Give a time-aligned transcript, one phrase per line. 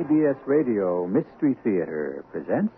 [0.00, 2.72] CBS Radio Mystery Theater presents.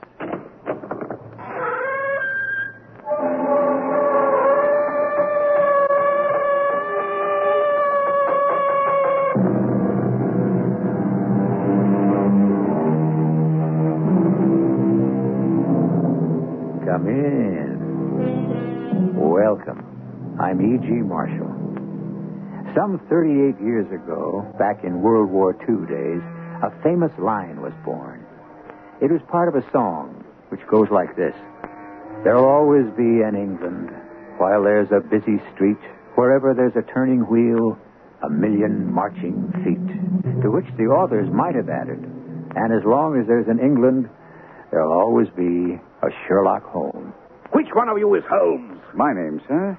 [16.85, 19.15] Come in.
[19.17, 19.87] Welcome.
[20.41, 20.89] I'm E.G.
[21.07, 21.55] Marshall.
[22.75, 26.23] Some 38 years ago, back in World War II days,
[26.63, 28.25] a famous line was born.
[29.01, 31.35] It was part of a song which goes like this
[32.23, 33.91] There'll always be an England
[34.39, 35.81] while there's a busy street,
[36.15, 37.77] wherever there's a turning wheel,
[38.23, 40.43] a million marching feet.
[40.43, 44.09] To which the authors might have added, and as long as there's an England,
[44.71, 47.13] there'll always be a Sherlock Holmes.
[47.51, 48.81] Which one of you is Holmes?
[48.95, 49.79] My name, sir.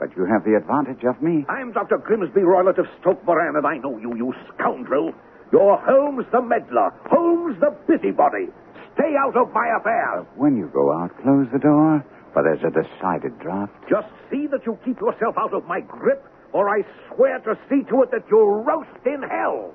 [0.00, 1.46] But you have the advantage of me.
[1.48, 1.98] I'm Dr.
[1.98, 5.14] Grimsby Roylott of Stoke Moran, and I know you, you scoundrel.
[5.54, 8.48] You're Holmes the meddler, Holmes the busybody.
[8.94, 10.26] Stay out of my affairs.
[10.34, 13.70] When you go out, close the door, for there's a decided draft.
[13.88, 16.82] Just see that you keep yourself out of my grip, or I
[17.14, 19.70] swear to see to it that you'll roast in hell.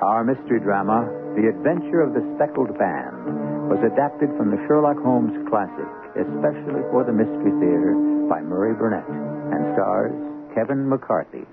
[0.00, 5.34] Our mystery drama, The Adventure of the Speckled Band, was adapted from the Sherlock Holmes
[5.50, 7.94] classic, especially for the Mystery Theater
[8.28, 10.12] by Murray Burnett, and stars
[10.54, 11.44] Kevin McCarthy.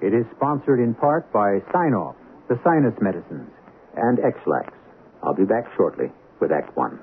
[0.00, 2.16] It is sponsored in part by Sine-Off,
[2.48, 3.50] the sinus medicines,
[3.96, 4.72] and Ex-Lax.
[5.22, 7.00] I'll be back shortly with Act One.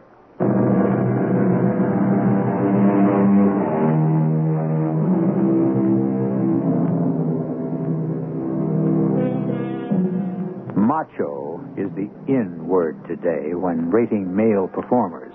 [10.75, 15.32] Macho is the in word today when rating male performers.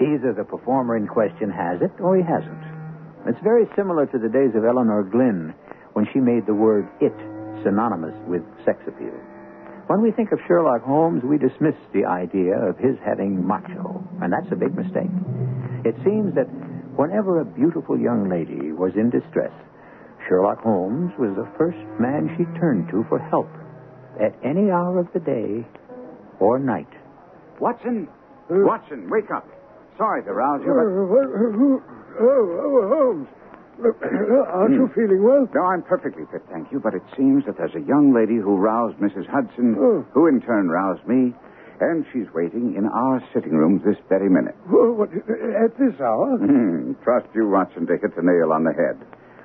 [0.00, 2.64] Either the performer in question has it or he hasn't.
[3.26, 5.54] It's very similar to the days of Elinor Glyn
[5.94, 7.16] when she made the word it
[7.64, 9.16] synonymous with sex appeal.
[9.86, 14.32] When we think of Sherlock Holmes, we dismiss the idea of his having macho, and
[14.32, 15.10] that's a big mistake.
[15.84, 16.50] It seems that
[16.98, 19.52] whenever a beautiful young lady was in distress,
[20.28, 23.48] Sherlock Holmes was the first man she turned to for help
[24.20, 25.64] at any hour of the day
[26.40, 26.90] or night.
[27.60, 28.08] Watson!
[28.50, 29.46] Watson, wake up.
[29.96, 30.86] Sorry to rouse you, but.
[30.86, 33.28] Uh, uh, oh, oh, oh, Holmes.
[33.76, 33.92] Uh,
[34.56, 34.94] aren't you hmm.
[34.96, 35.44] feeling well?
[35.52, 36.80] No, I'm perfectly fit, thank you.
[36.80, 39.28] But it seems that there's a young lady who roused Mrs.
[39.28, 40.04] Hudson, Oh.
[40.12, 41.34] who in turn roused me,
[41.80, 44.56] and she's waiting in our sitting room this very minute.
[44.72, 46.38] Oh, what, at this hour?
[46.40, 48.96] Hmm, Trust you, Watson, to hit the nail on the head.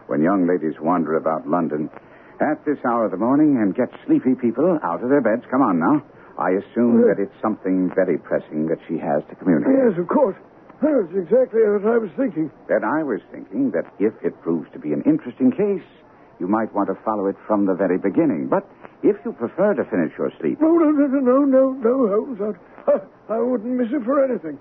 [0.07, 1.89] When young ladies wander about London
[2.39, 5.61] at this hour of the morning and get sleepy people out of their beds, come
[5.61, 6.01] on now.
[6.41, 9.77] I assume that it's something very pressing that she has to communicate.
[9.77, 10.35] Yes, of course.
[10.81, 12.49] That's exactly what I was thinking.
[12.67, 15.85] Then I was thinking that if it proves to be an interesting case,
[16.39, 18.47] you might want to follow it from the very beginning.
[18.49, 18.65] But
[19.03, 22.41] if you prefer to finish your sleep, No, no, no, no, no, no, no, Holmes.
[22.41, 24.57] I, I, I wouldn't miss it for anything.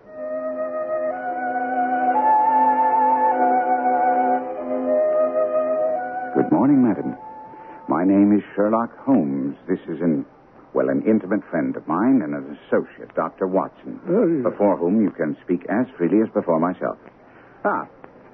[6.36, 7.16] Good morning, madam.
[7.88, 9.56] My name is Sherlock Holmes.
[9.68, 10.24] This is an,
[10.74, 13.46] well, an intimate friend of mine and an associate, Dr.
[13.46, 14.42] Watson, Oh, yes.
[14.44, 16.96] before whom you can speak as freely as before myself.
[17.64, 17.86] Ah,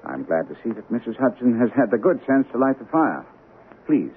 [0.05, 1.17] I'm glad to see that Mrs.
[1.19, 3.25] Hudson has had the good sense to light the fire.
[3.87, 4.13] Please,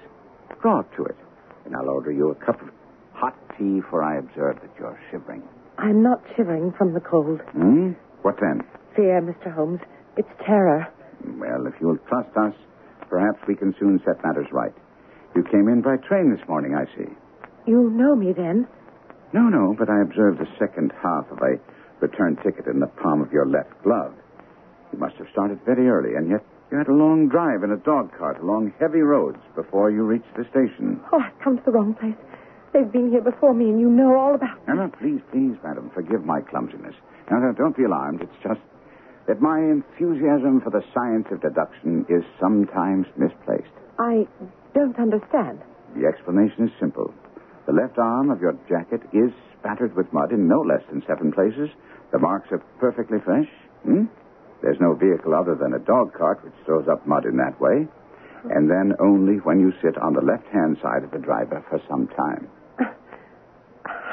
[0.60, 1.16] draw up to it,
[1.64, 2.68] and I'll order you a cup of
[3.14, 5.42] hot tea, for I observe that you're shivering.
[5.78, 7.40] I'm not shivering from the cold.
[7.52, 7.92] Hmm?
[8.22, 8.60] What then?
[8.94, 9.52] Fear, Mr.
[9.54, 9.80] Holmes.
[10.16, 10.86] It's terror.
[11.38, 12.54] Well, if you'll trust us,
[13.08, 14.72] perhaps we can soon set matters right.
[15.34, 17.08] You came in by train this morning, I see.
[17.70, 18.66] You know me then?
[19.32, 21.54] No, no, but I observed the second half of a
[22.00, 24.12] return ticket in the palm of your left glove.
[24.92, 27.76] You must have started very early, and yet you had a long drive in a
[27.76, 30.98] dog cart along heavy roads before you reached the station.
[31.12, 32.18] Oh, I've come to the wrong place.
[32.72, 35.92] They've been here before me, and you know all about Now, no, please, please, madam,
[35.94, 36.94] forgive my clumsiness.
[37.30, 38.20] Now, now, don't be alarmed.
[38.20, 38.58] It's just
[39.28, 43.70] that my enthusiasm for the science of deduction is sometimes misplaced.
[44.00, 44.26] I
[44.74, 45.62] don't understand.
[45.94, 47.14] The explanation is simple.
[47.66, 51.32] The left arm of your jacket is spattered with mud in no less than seven
[51.32, 51.68] places.
[52.12, 53.48] The marks are perfectly fresh.
[53.84, 54.04] Hmm?
[54.62, 57.86] There's no vehicle other than a dog cart which throws up mud in that way.
[58.50, 61.80] And then only when you sit on the left hand side of the driver for
[61.88, 62.48] some time.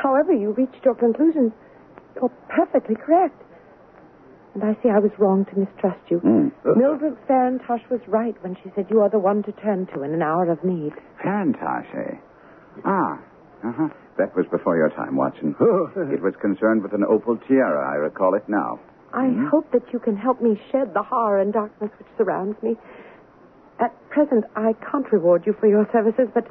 [0.04, 1.52] However, you reached your conclusions.
[2.16, 3.42] You're perfectly correct.
[4.54, 6.20] And I see I was wrong to mistrust you.
[6.20, 6.50] Hmm.
[6.66, 10.14] Mildred Farintosh was right when she said you are the one to turn to in
[10.14, 10.94] an hour of need.
[11.24, 12.18] Farintosh, eh?
[12.86, 13.20] Ah,
[13.64, 13.90] uh-huh.
[14.18, 15.56] That was before your time, Watson.
[15.62, 15.90] Oh.
[16.12, 17.86] it was concerned with an opal tiara.
[17.92, 18.80] I recall it now.
[19.14, 22.76] I hope that you can help me shed the horror and darkness which surrounds me.
[23.80, 26.48] At present, I can't reward you for your services, but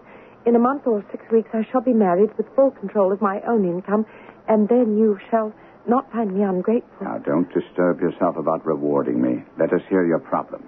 [0.47, 3.41] in a month or six weeks I shall be married with full control of my
[3.47, 4.07] own income,
[4.49, 5.53] and then you shall
[5.89, 7.03] not find me ungrateful.
[7.03, 9.45] Now, don't disturb yourself about rewarding me.
[9.59, 10.65] Let us hear your problem.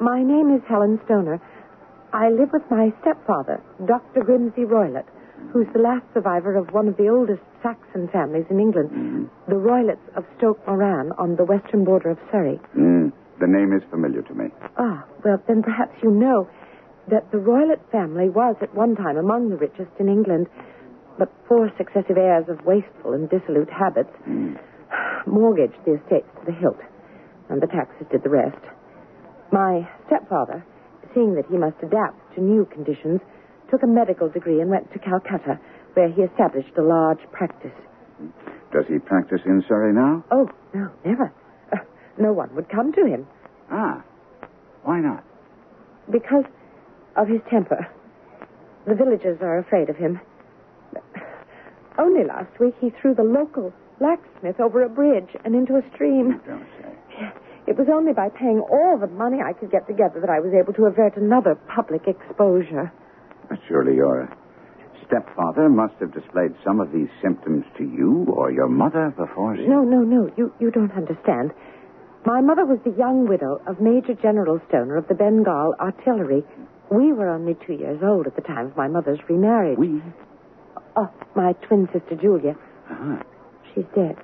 [0.00, 1.40] My name is Helen Stoner.
[2.12, 4.22] I live with my stepfather, Dr.
[4.24, 5.06] Grimsby Roylott,
[5.52, 10.04] who's the last survivor of one of the oldest Saxon families in England, the Roylotts
[10.16, 12.60] of Stoke Moran on the western border of Surrey.
[12.76, 14.46] Mm, the name is familiar to me.
[14.76, 16.48] Ah, well, then perhaps you know
[17.10, 20.48] that the Roylott family was at one time among the richest in England,
[21.18, 24.10] but four successive heirs of wasteful and dissolute habits
[25.26, 26.80] mortgaged the estates to the hilt,
[27.48, 28.58] and the taxes did the rest.
[29.52, 30.64] My stepfather,
[31.14, 33.20] seeing that he must adapt to new conditions,
[33.74, 35.58] took a medical degree and went to Calcutta,
[35.94, 37.74] where he established a large practice.
[38.72, 40.24] Does he practice in Surrey now?
[40.30, 41.32] Oh, no, never.
[41.72, 41.78] Uh,
[42.18, 43.26] no one would come to him
[43.70, 44.02] Ah.
[44.84, 45.24] Why not?
[46.12, 46.44] because
[47.16, 47.88] of his temper.
[48.86, 50.20] The villagers are afraid of him.
[51.98, 56.40] Only last week he threw the local blacksmith over a bridge and into a stream.
[56.46, 57.32] Don't say.
[57.66, 60.52] It was only by paying all the money I could get together that I was
[60.52, 62.92] able to avert another public exposure.
[63.48, 64.28] But surely your
[65.06, 69.66] stepfather must have displayed some of these symptoms to you or your mother before she...
[69.66, 70.30] No, no, no.
[70.36, 71.52] You, you don't understand.
[72.24, 76.42] My mother was the young widow of Major General Stoner of the Bengal Artillery.
[76.90, 79.78] We were only two years old at the time of my mother's remarriage.
[79.78, 80.02] We?
[80.96, 82.56] Oh, my twin sister Julia.
[82.88, 83.22] Ah.
[83.74, 84.16] She's dead.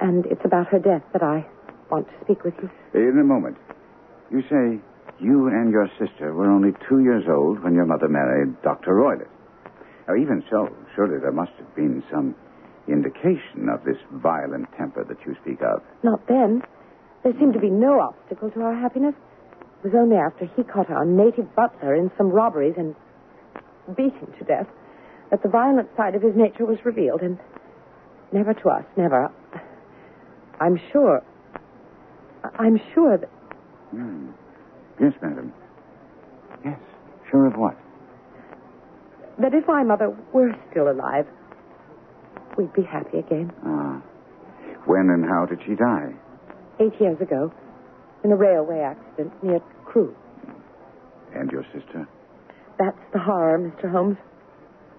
[0.00, 1.46] And it's about her death that I
[1.90, 2.70] want to speak with you.
[2.94, 3.56] In a moment.
[4.30, 4.80] You say
[5.20, 8.92] you and your sister were only two years old when your mother married Dr.
[8.92, 9.28] Roylott.
[10.06, 12.34] Now, even so, surely there must have been some
[12.88, 15.82] indication of this violent temper that you speak of.
[16.02, 16.62] Not then.
[17.22, 19.14] There seemed to be no obstacle to our happiness.
[19.84, 22.94] It was only after he caught our native butler in some robberies and
[23.96, 24.66] beat him to death
[25.30, 27.38] that the violent side of his nature was revealed, and
[28.32, 29.30] never to us, never.
[30.60, 31.22] I'm sure.
[32.58, 33.28] I'm sure that.
[33.90, 34.30] Hmm.
[35.00, 35.52] Yes, madam.
[36.64, 36.78] Yes.
[37.30, 37.76] Sure of what?
[39.38, 41.26] that if my mother were still alive,
[42.56, 43.52] we'd be happy again.
[43.64, 44.02] Ah.
[44.84, 46.12] When and how did she die?
[46.80, 47.52] Eight years ago,
[48.24, 50.14] in a railway accident near Crewe.
[51.34, 52.08] And your sister?
[52.78, 53.90] That's the horror, Mr.
[53.90, 54.16] Holmes.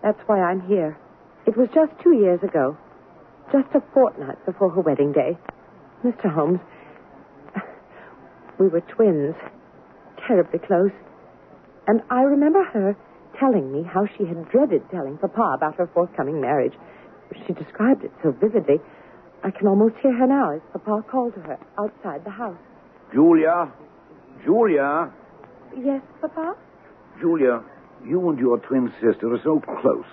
[0.03, 0.97] That's why I'm here.
[1.45, 2.77] It was just two years ago,
[3.51, 5.37] just a fortnight before her wedding day.
[6.03, 6.33] Mr.
[6.33, 6.59] Holmes,
[8.59, 9.35] we were twins,
[10.29, 10.93] terribly close.
[11.87, 12.95] And I remember her
[13.39, 16.73] telling me how she had dreaded telling Papa about her forthcoming marriage.
[17.47, 18.77] She described it so vividly.
[19.43, 22.57] I can almost hear her now as Papa called to her outside the house.
[23.13, 23.73] Julia?
[24.45, 25.11] Julia?
[25.75, 26.55] Yes, Papa?
[27.19, 27.63] Julia,
[28.05, 30.05] you and your twin sister are so close,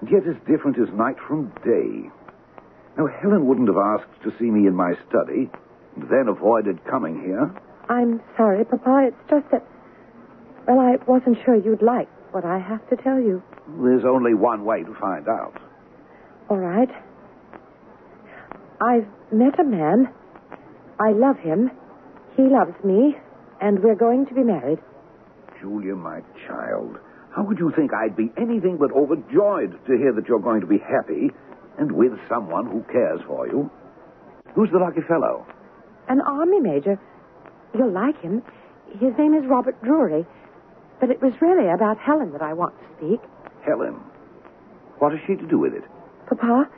[0.00, 2.10] and yet as different as night from day.
[2.96, 5.50] Now, Helen wouldn't have asked to see me in my study,
[5.96, 7.52] and then avoided coming here.
[7.88, 9.08] I'm sorry, Papa.
[9.08, 9.64] It's just that,
[10.66, 13.42] well, I wasn't sure you'd like what I have to tell you.
[13.80, 15.60] There's only one way to find out.
[16.48, 16.90] All right.
[18.80, 20.08] I've met a man.
[21.00, 21.70] I love him.
[22.36, 23.16] He loves me.
[23.60, 24.78] And we're going to be married.
[25.60, 26.98] Julia, my child,
[27.34, 30.66] how could you think I'd be anything but overjoyed to hear that you're going to
[30.66, 31.30] be happy
[31.78, 33.70] and with someone who cares for you?
[34.54, 35.46] Who's the lucky fellow?
[36.08, 37.00] An army major.
[37.76, 38.42] You'll like him.
[38.98, 40.26] His name is Robert Drury.
[41.00, 43.20] But it was really about Helen that I want to speak.
[43.64, 44.00] Helen.
[44.98, 45.84] What has she to do with it?
[46.28, 46.68] Papa,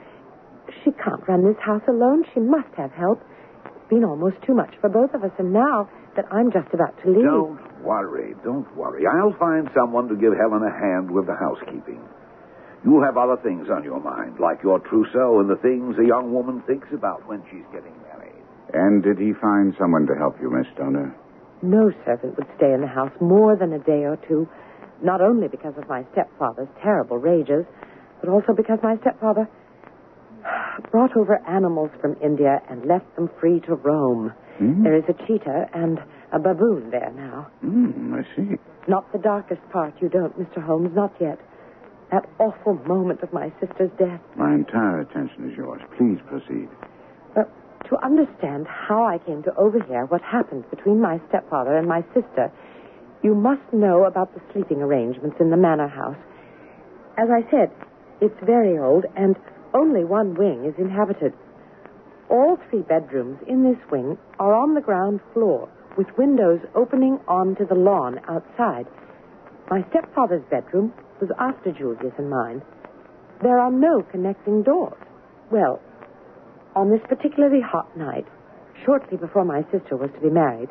[0.82, 2.24] she can't run this house alone.
[2.34, 3.22] She must have help.
[3.64, 7.00] It's been almost too much for both of us, and now that I'm just about
[7.04, 7.22] to leave.
[7.22, 9.06] Don't worry, don't worry.
[9.06, 12.02] I'll find someone to give Helen a hand with the housekeeping.
[12.84, 16.32] You'll have other things on your mind, like your trousseau and the things a young
[16.32, 18.07] woman thinks about when she's getting married.
[18.74, 21.14] And did he find someone to help you, Miss Stoner?
[21.62, 24.48] No servant would stay in the house more than a day or two,
[25.02, 27.64] not only because of my stepfather's terrible rages,
[28.20, 29.48] but also because my stepfather.
[30.92, 34.32] brought over animals from India and left them free to roam.
[34.58, 34.82] Hmm?
[34.84, 35.98] There is a cheetah and
[36.32, 37.48] a baboon there now.
[37.60, 38.56] Hmm, I see.
[38.86, 40.62] Not the darkest part, you don't, Mr.
[40.64, 41.38] Holmes, not yet.
[42.10, 44.20] That awful moment of my sister's death.
[44.36, 45.82] My entire attention is yours.
[45.98, 46.68] Please proceed.
[47.36, 47.48] Well,
[47.88, 52.52] to understand how I came to overhear what happened between my stepfather and my sister,
[53.22, 56.18] you must know about the sleeping arrangements in the manor house.
[57.16, 57.70] As I said,
[58.20, 59.36] it's very old, and
[59.74, 61.32] only one wing is inhabited.
[62.30, 67.66] All three bedrooms in this wing are on the ground floor, with windows opening onto
[67.66, 68.86] the lawn outside.
[69.70, 72.62] My stepfather's bedroom was after Julia's and mine.
[73.42, 74.98] There are no connecting doors.
[75.50, 75.80] Well,
[76.78, 78.24] on this particularly hot night,
[78.86, 80.68] shortly before my sister was to be married,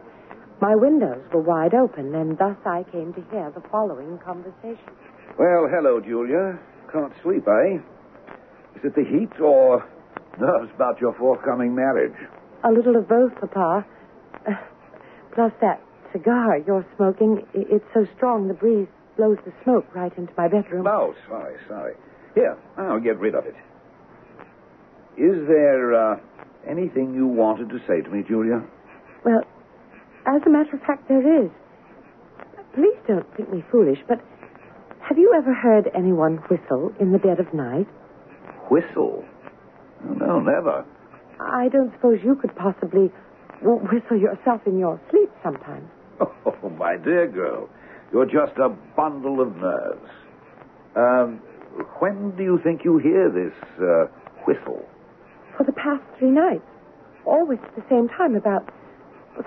[0.61, 4.87] my windows were wide open, and thus I came to hear the following conversation.
[5.37, 6.57] Well, hello, Julia.
[6.91, 7.83] Can't sleep, eh?
[8.79, 9.83] Is it the heat or
[10.39, 12.15] nerves about your forthcoming marriage?
[12.63, 13.85] A little of both, Papa.
[14.47, 14.51] Uh,
[15.35, 15.81] plus that
[16.13, 17.45] cigar you're smoking.
[17.53, 18.87] It's so strong the breeze
[19.17, 20.87] blows the smoke right into my bedroom.
[20.87, 21.95] Oh, sorry, sorry.
[22.33, 23.55] Here, I'll get rid of it.
[25.17, 26.19] Is there uh,
[26.69, 28.61] anything you wanted to say to me, Julia?
[29.25, 29.41] Well,
[30.27, 31.49] as a matter of fact, there is.
[32.75, 34.19] Please don't think me foolish, but
[35.01, 37.87] have you ever heard anyone whistle in the dead of night?
[38.69, 39.25] Whistle?
[40.05, 40.85] No, never.
[41.39, 43.11] I don't suppose you could possibly
[43.63, 45.89] whistle yourself in your sleep sometimes.
[46.63, 47.69] Oh, my dear girl,
[48.11, 50.09] you're just a bundle of nerves.
[50.95, 51.39] Um,
[51.99, 54.05] when do you think you hear this uh,
[54.47, 54.83] whistle?
[55.57, 56.63] For the past three nights,
[57.25, 58.69] always at the same time, about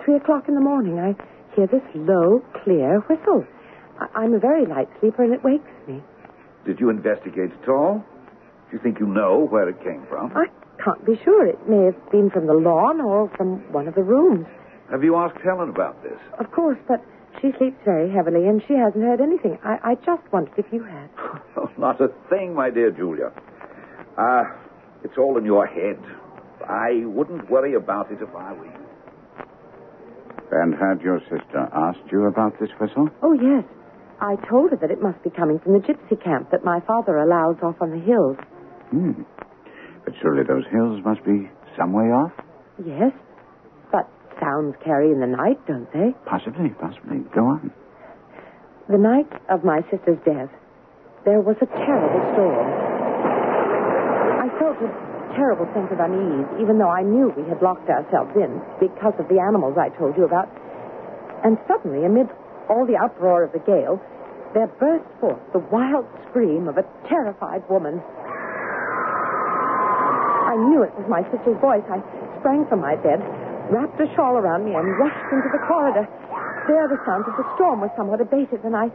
[0.04, 1.14] three o'clock in the morning, I
[1.54, 3.44] hear this low, clear whistle.
[3.98, 6.02] I- I'm a very light sleeper, and it wakes me.
[6.64, 8.04] Did you investigate at all?
[8.70, 10.32] Do you think you know where it came from?
[10.34, 10.46] I
[10.82, 11.46] can't be sure.
[11.46, 14.46] It may have been from the lawn or from one of the rooms.
[14.90, 16.18] Have you asked Helen about this?
[16.38, 17.00] Of course, but
[17.40, 19.58] she sleeps very heavily, and she hasn't heard anything.
[19.64, 21.08] I, I just wondered if you had.
[21.56, 23.30] Oh, not a thing, my dear Julia.
[24.18, 24.52] Ah,
[25.04, 25.98] it's all in your head.
[26.68, 28.72] I wouldn't worry about it if I were you.
[30.52, 33.08] And had your sister asked you about this whistle?
[33.22, 33.64] Oh, yes.
[34.20, 37.16] I told her that it must be coming from the gypsy camp that my father
[37.16, 38.36] allows off on the hills.
[38.90, 39.22] Hmm.
[40.04, 42.32] But surely those hills must be some way off?
[42.84, 43.12] Yes,
[43.92, 44.08] but
[44.40, 46.12] sounds carry in the night, don't they?
[46.26, 47.18] Possibly, possibly.
[47.34, 47.72] Go on.
[48.88, 50.50] The night of my sister's death,
[51.24, 52.89] there was a terrible storm.
[55.36, 59.28] Terrible sense of unease, even though I knew we had locked ourselves in because of
[59.28, 60.50] the animals I told you about.
[61.44, 62.28] And suddenly, amid
[62.68, 64.00] all the uproar of the gale,
[64.52, 68.02] there burst forth the wild scream of a terrified woman.
[70.50, 71.86] I knew it was my sister's voice.
[71.86, 72.02] I
[72.42, 73.22] sprang from my bed,
[73.70, 76.10] wrapped a shawl around me, and rushed into the corridor.
[76.66, 78.90] There, the sounds of the storm were somewhat abated, and I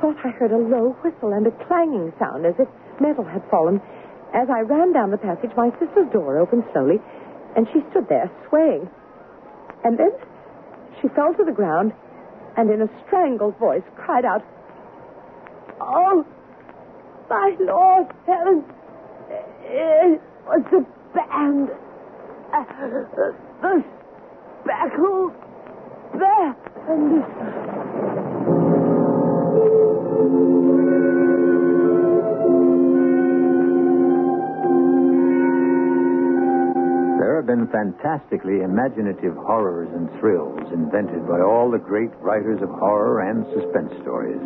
[0.00, 2.68] thought I heard a low whistle and a clanging sound as if
[3.00, 3.80] metal had fallen.
[4.34, 6.98] As I ran down the passage, my sister's door opened slowly,
[7.56, 8.90] and she stood there, swaying.
[9.84, 10.10] And then
[11.00, 11.92] she fell to the ground
[12.56, 14.42] and, in a strangled voice, cried out,
[15.80, 16.26] Oh,
[17.30, 18.64] my Lord, heaven,
[19.62, 21.68] it was the band.
[23.62, 23.84] The
[24.62, 25.32] speckled
[26.18, 26.54] band.
[37.34, 42.68] There have been fantastically imaginative horrors and thrills invented by all the great writers of
[42.68, 44.38] horror and suspense stories.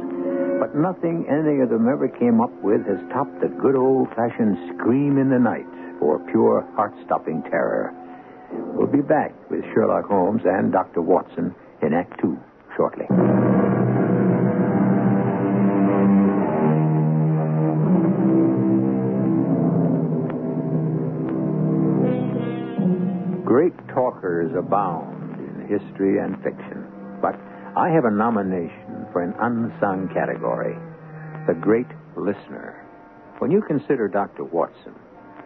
[0.59, 4.57] But nothing any of them ever came up with has topped the good old fashioned
[4.73, 5.68] scream in the night
[6.00, 7.92] for pure heart stopping terror.
[8.73, 11.02] We'll be back with Sherlock Holmes and Dr.
[11.02, 12.40] Watson in Act Two
[12.75, 13.04] shortly.
[23.48, 26.84] Great talkers abound in history and fiction,
[27.22, 27.32] but
[27.74, 30.76] I have a nomination for an unsung category
[31.46, 32.84] the great listener.
[33.38, 34.44] When you consider Dr.
[34.44, 34.92] Watson,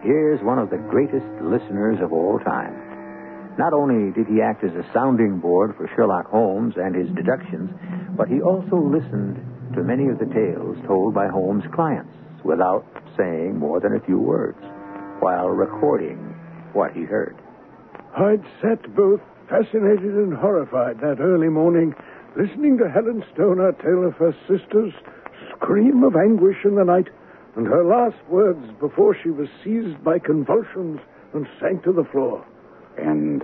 [0.03, 2.75] here's one of the greatest listeners of all time.
[3.57, 7.71] Not only did he act as a sounding board for Sherlock Holmes and his deductions,
[8.17, 9.39] but he also listened
[9.77, 12.85] to many of the tales told by Holmes' clients without
[13.17, 14.59] saying more than a few words,
[15.21, 16.19] while recording
[16.73, 17.39] what he heard.
[18.17, 21.95] I'd sat both fascinated and horrified that early morning,
[22.37, 24.93] listening to Helen Stoner tell of her sister's
[25.57, 27.09] scream of anguish in the night
[27.57, 31.01] and her last words before she was seized by convulsions
[31.35, 32.45] and sank to the floor.
[32.99, 33.43] And.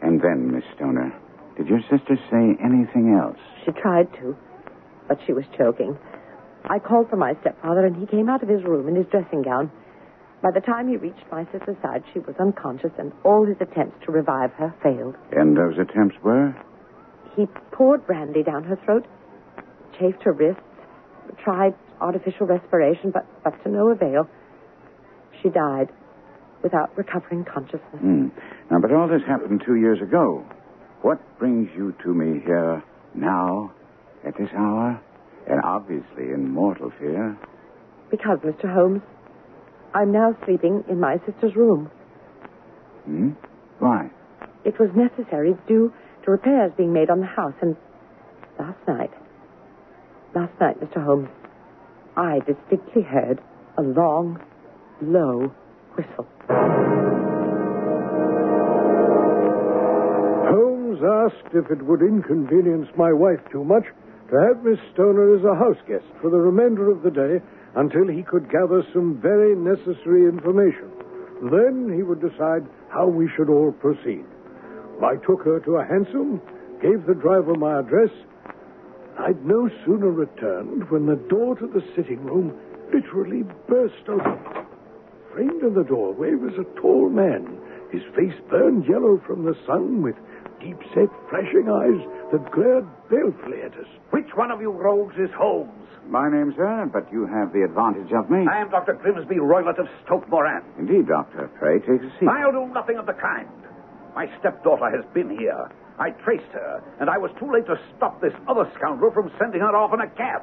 [0.00, 1.12] And then, Miss Stoner,
[1.56, 3.38] did your sister say anything else?
[3.64, 4.36] She tried to,
[5.08, 5.98] but she was choking.
[6.64, 9.42] I called for my stepfather, and he came out of his room in his dressing
[9.42, 9.72] gown.
[10.42, 13.96] By the time he reached my sister's side, she was unconscious, and all his attempts
[14.06, 15.16] to revive her failed.
[15.32, 16.54] And those attempts were?
[17.34, 19.06] He poured brandy down her throat,
[19.98, 20.62] chafed her wrists,
[21.42, 24.28] tried artificial respiration, but, but to no avail.
[25.42, 25.88] She died
[26.62, 28.00] without recovering consciousness.
[28.00, 28.28] Hmm.
[28.70, 30.44] Now, but all this happened two years ago.
[31.02, 32.82] What brings you to me here
[33.14, 33.72] now,
[34.24, 35.00] at this hour?
[35.48, 37.38] And obviously in mortal fear.
[38.10, 38.72] Because, Mr.
[38.72, 39.02] Holmes,
[39.94, 41.90] I'm now sleeping in my sister's room.
[43.04, 43.30] Hmm?
[43.78, 44.10] Why?
[44.64, 45.92] It was necessary due
[46.24, 47.76] to repairs being made on the house, and
[48.58, 49.10] last night,
[50.34, 51.02] last night, Mr.
[51.02, 51.28] Holmes,
[52.16, 53.40] I distinctly heard
[53.78, 54.40] a long,
[55.00, 55.52] low
[55.94, 56.26] whistle.
[60.50, 63.84] Holmes asked if it would inconvenience my wife too much
[64.30, 67.40] to have Miss Stoner as a house guest for the remainder of the day
[67.76, 70.90] until he could gather some very necessary information.
[71.50, 74.24] Then he would decide how we should all proceed.
[75.02, 76.40] I took her to a hansom,
[76.82, 78.10] gave the driver my address.
[79.18, 82.56] I'd no sooner returned when the door to the sitting room
[82.92, 84.38] literally burst open.
[85.32, 87.58] Framed in the doorway was a tall man,
[87.92, 90.16] his face burned yellow from the sun, with
[90.60, 93.88] deep set, flashing eyes that glared balefully at us.
[94.10, 95.72] Which one of you rogues is Holmes?
[96.08, 98.46] My name, sir, but you have the advantage of me.
[98.48, 98.94] I am Dr.
[98.94, 100.64] Grimsby Roylott of Stoke Moran.
[100.78, 101.50] Indeed, Doctor.
[101.58, 102.28] Pray take a seat.
[102.28, 103.48] I'll do nothing of the kind.
[104.14, 105.68] My stepdaughter has been here.
[105.98, 109.60] I traced her, and I was too late to stop this other scoundrel from sending
[109.60, 110.42] her off in a cab.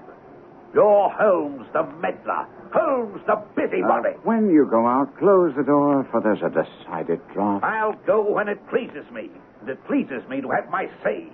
[0.76, 2.46] You're Holmes, the meddler.
[2.74, 4.10] Holmes, the busybody.
[4.10, 7.64] Uh, when you go out, close the door, for there's a decided draught.
[7.64, 9.32] I'll go when it pleases me.
[9.62, 11.30] And it pleases me to have my say.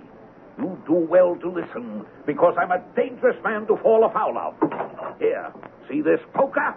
[0.58, 5.18] You do well to listen, because I'm a dangerous man to fall afoul of.
[5.18, 5.52] Here,
[5.90, 6.76] see this poker?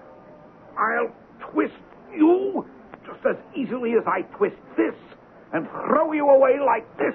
[0.76, 1.14] I'll
[1.52, 1.76] twist
[2.16, 2.66] you
[3.06, 4.96] just as easily as I twist this
[5.54, 7.14] and throw you away like this.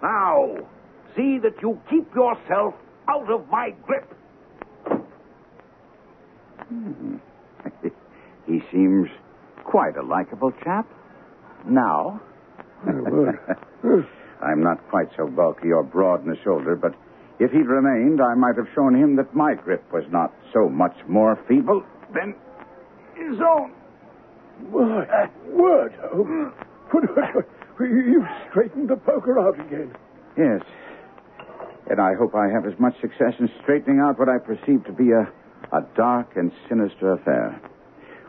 [0.00, 0.54] Now,
[1.16, 2.74] see that you keep yourself
[3.08, 4.14] out of my grip.
[8.46, 9.08] he seems
[9.64, 10.86] quite a likable chap.
[11.66, 12.20] Now.
[14.42, 16.94] I'm not quite so bulky or broad in the shoulder, but
[17.38, 20.96] if he'd remained, I might have shown him that my grip was not so much
[21.08, 22.34] more feeble than
[23.14, 23.72] his own.
[24.70, 26.52] My word, Holmes.
[26.56, 27.42] Oh.
[27.80, 29.92] You've straightened the poker out again.
[30.36, 30.60] Yes.
[31.90, 34.92] And I hope I have as much success in straightening out what I perceive to
[34.92, 35.28] be a,
[35.76, 37.60] a dark and sinister affair.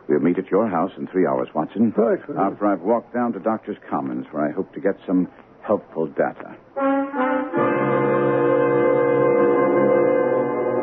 [0.08, 1.92] We'll meet at your house in three hours, Watson.
[1.96, 2.20] Right.
[2.36, 5.28] After I've walked down to Doctor's Commons, where I hope to get some
[5.62, 6.56] helpful data.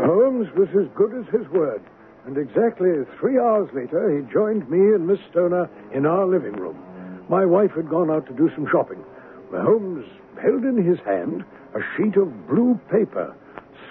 [0.05, 1.81] Holmes was as good as his word.
[2.25, 6.77] And exactly three hours later, he joined me and Miss Stoner in our living room.
[7.29, 9.03] My wife had gone out to do some shopping.
[9.51, 10.05] Holmes
[10.41, 11.43] held in his hand
[11.75, 13.35] a sheet of blue paper,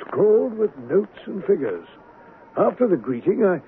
[0.00, 1.86] scrawled with notes and figures.
[2.56, 3.60] After the greeting, I,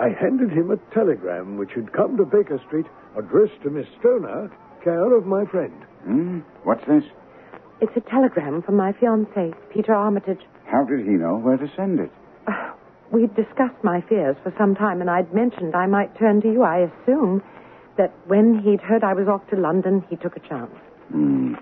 [0.00, 4.50] I handed him a telegram which had come to Baker Street, addressed to Miss Stoner,
[4.82, 5.74] care of my friend.
[6.04, 6.40] Hmm?
[6.64, 7.04] What's this?
[7.80, 10.40] It's a telegram from my fiancé, Peter Armitage.
[10.66, 12.10] How did he know where to send it?
[12.46, 12.72] Uh,
[13.12, 16.62] we'd discussed my fears for some time, and I'd mentioned I might turn to you.
[16.62, 17.42] I assume
[17.98, 20.72] that when he'd heard I was off to London, he took a chance.
[21.10, 21.54] Hmm.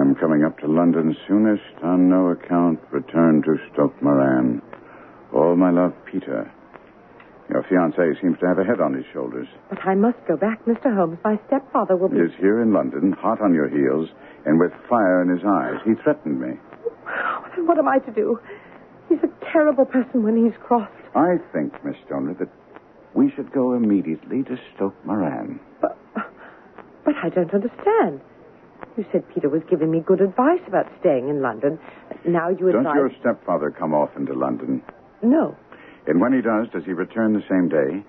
[0.00, 4.62] I'm coming up to London soonest, on no account return to Stoke Moran.
[5.34, 6.50] All my love, Peter.
[7.50, 9.46] Your fiancé seems to have a head on his shoulders.
[9.68, 10.94] But I must go back, Mr.
[10.94, 11.18] Holmes.
[11.22, 12.16] My stepfather will be.
[12.16, 14.08] He is here in London, hot on your heels,
[14.46, 15.74] and with fire in his eyes.
[15.84, 16.56] He threatened me.
[17.54, 18.38] Then what am I to do?
[19.08, 20.94] He's a terrible person when he's crossed.
[21.14, 22.48] I think, Miss Stoner, that
[23.14, 25.60] we should go immediately to Stoke Moran.
[25.80, 25.98] But,
[27.04, 28.22] but I don't understand.
[28.96, 31.78] You said Peter was giving me good advice about staying in London.
[32.26, 32.84] Now you advise.
[32.84, 34.82] Don't your stepfather come often to London?
[35.22, 35.56] No.
[36.06, 38.04] And when he does, does he return the same day?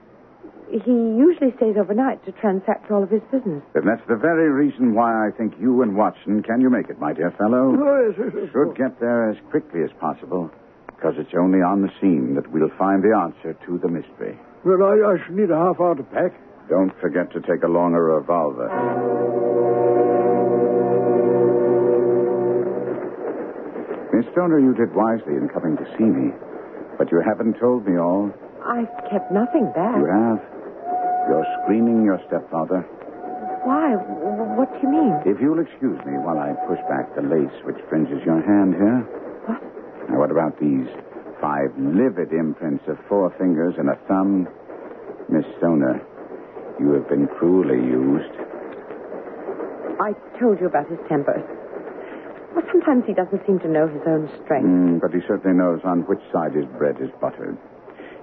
[0.72, 3.62] He usually stays overnight to transact all of his business.
[3.74, 6.98] Then that's the very reason why I think you and Watson, can you make it,
[7.00, 7.76] my dear fellow?
[7.76, 8.50] Oh, yes, yes, yes.
[8.54, 10.50] Should get there as quickly as possible,
[10.88, 14.40] because it's only on the scene that we'll find the answer to the mystery.
[14.64, 16.32] Well, I, I should need a half hour to pack.
[16.70, 18.72] Don't forget to take along a revolver.
[24.22, 26.30] Miss Stoner, you did wisely in coming to see me.
[27.02, 28.30] But you haven't told me all.
[28.62, 29.98] I've kept nothing back.
[29.98, 30.38] You have?
[31.26, 32.86] You're screening your stepfather.
[33.66, 33.98] Why?
[33.98, 35.18] What do you mean?
[35.26, 39.02] If you'll excuse me while I push back the lace which fringes your hand here.
[39.50, 39.58] What?
[40.14, 40.86] Now, what about these
[41.42, 44.46] five livid imprints of four fingers and a thumb?
[45.34, 45.98] Miss Stoner,
[46.78, 48.38] you have been cruelly used.
[49.98, 51.42] I told you about his temper.
[52.54, 54.68] Well, sometimes he doesn't seem to know his own strength.
[54.68, 57.58] Mm, but he certainly knows on which side his bread is buttered.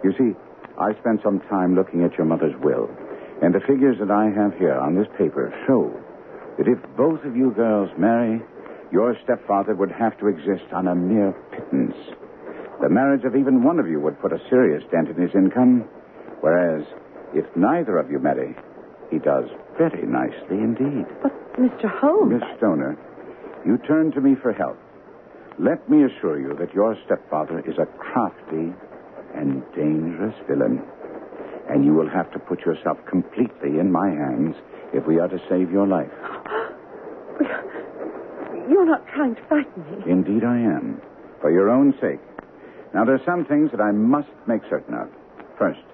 [0.04, 0.36] You see,
[0.78, 2.90] I spent some time looking at your mother's will,
[3.42, 5.90] and the figures that I have here on this paper show
[6.58, 8.42] that if both of you girls marry,
[8.92, 11.96] your stepfather would have to exist on a mere pittance.
[12.80, 15.84] The marriage of even one of you would put a serious dent in his income,
[16.40, 16.84] whereas
[17.34, 18.56] if neither of you marry,
[19.10, 21.06] he does very nicely indeed.
[21.22, 21.90] But, Mr.
[21.90, 22.40] Holmes.
[22.40, 22.96] Miss Stoner,
[23.68, 24.78] you turn to me for help.
[25.58, 28.72] Let me assure you that your stepfather is a crafty
[29.36, 30.80] and dangerous villain.
[31.68, 34.56] And you will have to put yourself completely in my hands
[34.94, 36.08] if we are to save your life.
[38.70, 39.98] You're not trying to frighten me.
[40.10, 41.02] Indeed, I am.
[41.42, 42.20] For your own sake.
[42.94, 45.10] Now, there are some things that I must make certain of.
[45.58, 45.84] First,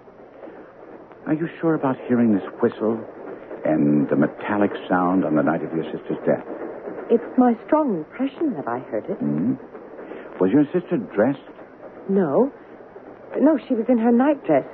[1.27, 3.01] are you sure about hearing this whistle
[3.65, 6.47] and the metallic sound on the night of your sister's death?
[7.11, 9.19] It's my strong impression that I heard it.
[9.19, 9.55] Hmm?
[10.41, 11.45] Was your sister dressed?
[12.09, 12.53] No.
[13.41, 14.65] No, she was in her nightdress.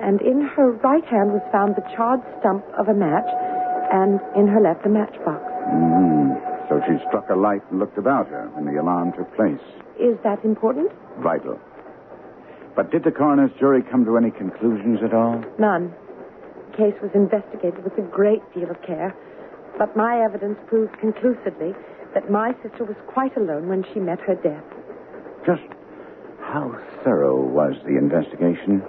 [0.00, 3.26] And in her right hand was found the charred stump of a match,
[3.90, 5.42] and in her left a matchbox.
[5.66, 6.38] Hmm.
[6.68, 9.60] So she struck a light and looked about her when the alarm took place.
[9.98, 10.92] Is that important?
[11.18, 11.58] Vital.
[12.76, 15.42] But did the coroner's jury come to any conclusions at all?
[15.58, 15.92] None.
[16.70, 19.16] The case was investigated with a great deal of care,
[19.78, 21.72] but my evidence proves conclusively
[22.14, 24.64] that my sister was quite alone when she met her death.
[25.46, 25.62] Just
[26.40, 28.82] how thorough was the investigation?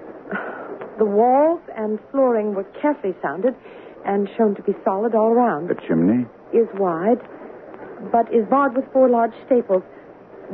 [0.98, 3.56] The walls and flooring were carefully sounded
[4.06, 5.70] and shown to be solid all around.
[5.70, 6.26] The chimney?
[6.54, 7.20] Is wide,
[8.12, 9.84] but is barred with four large staples.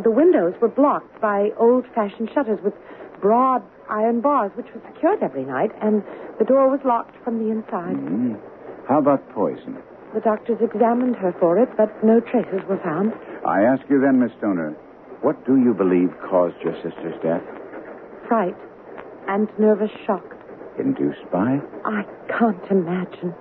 [0.04, 2.74] The windows were blocked by old fashioned shutters with
[3.22, 6.04] broad iron bars, which were secured every night, and
[6.38, 7.96] the door was locked from the inside.
[7.96, 8.34] Hmm.
[8.88, 9.78] How about poison?
[10.16, 13.12] The doctors examined her for it, but no traces were found.
[13.46, 14.72] I ask you then, Miss Stoner,
[15.20, 17.44] what do you believe caused your sister's death?
[18.26, 18.56] Fright
[19.28, 20.24] and nervous shock.
[20.80, 21.60] Induced by?
[21.84, 23.36] I can't imagine.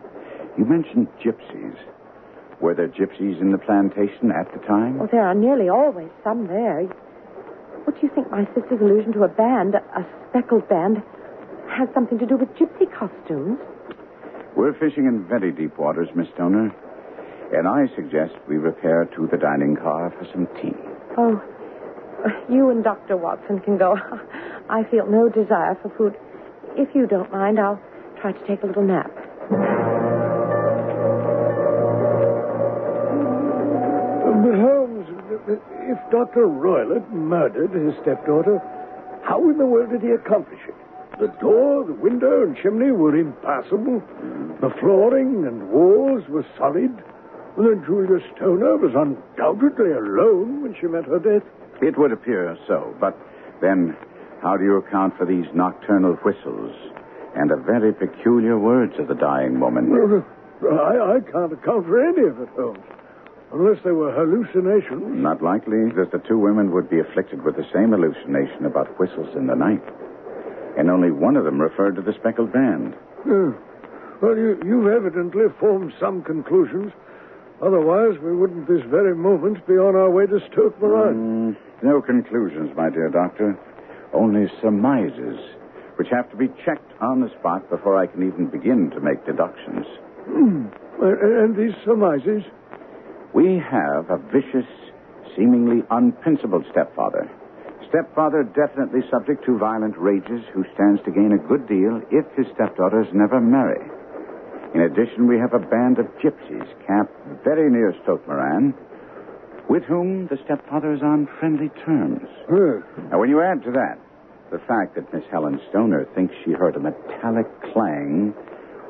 [0.58, 1.78] You mentioned gypsies.
[2.60, 4.98] Were there gypsies in the plantation at the time?
[4.98, 6.82] Well, there are nearly always some there.
[7.84, 11.04] What do you think my sister's allusion to a band, a speckled band,
[11.70, 13.58] has something to do with gypsy costumes?
[14.56, 16.72] We're fishing in very deep waters, Miss Stoner.
[17.52, 20.74] And I suggest we repair to the dining car for some tea.
[21.18, 21.42] Oh,
[22.48, 23.16] you and Dr.
[23.16, 23.96] Watson can go.
[24.70, 26.14] I feel no desire for food.
[26.76, 27.80] If you don't mind, I'll
[28.20, 29.10] try to take a little nap.
[34.44, 35.06] But Holmes,
[35.48, 36.46] if Dr.
[36.46, 38.58] Roylott murdered his stepdaughter,
[39.24, 40.74] how in the world did he accomplish it?
[41.20, 44.02] The door, the window, and chimney were impassable.
[44.60, 46.90] The flooring and walls were solid.
[47.56, 51.46] And then Julia Stoner was undoubtedly alone when she met her death.
[51.80, 53.16] It would appear so, but
[53.60, 53.96] then
[54.42, 56.74] how do you account for these nocturnal whistles
[57.36, 60.22] and the very peculiar words of the dying woman?
[60.62, 62.78] Uh, I, I can't account for any of it, Holmes.
[63.52, 65.04] Unless they were hallucinations.
[65.22, 69.34] Not likely that the two women would be afflicted with the same hallucination about whistles
[69.36, 69.82] in the night.
[70.76, 72.94] And only one of them referred to the speckled band.
[74.22, 76.92] Well, you, you've evidently formed some conclusions.
[77.62, 81.14] Otherwise, we wouldn't this very moment be on our way to Stoke Moran.
[81.54, 83.58] Mm, no conclusions, my dear doctor.
[84.12, 85.38] Only surmises,
[85.96, 89.24] which have to be checked on the spot before I can even begin to make
[89.26, 89.86] deductions.
[90.26, 92.42] And, and these surmises?
[93.32, 94.68] We have a vicious,
[95.36, 97.30] seemingly unprincipled stepfather.
[97.94, 102.44] Stepfather definitely subject to violent rages who stands to gain a good deal if his
[102.52, 103.86] stepdaughters never marry.
[104.74, 108.74] In addition, we have a band of gypsies camped very near Stoke Moran,
[109.70, 112.26] with whom the stepfather is on friendly terms.
[112.50, 112.82] Yes.
[113.12, 114.02] Now, when you add to that
[114.50, 118.34] the fact that Miss Helen Stoner thinks she heard a metallic clang